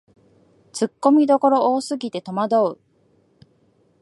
[0.73, 2.79] ツッコミどころ多すぎてとまどう